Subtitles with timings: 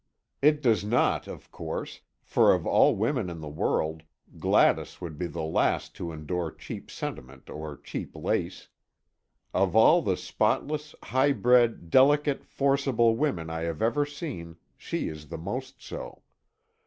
[0.41, 4.01] It does not, of course, for of all women in the world,
[4.39, 8.67] Gladys would be the last to endure cheap sentiment or cheap lace.
[9.53, 15.27] Of all the spotless, high bred, delicate, forcible women I have ever seen, she is
[15.27, 16.23] the most so.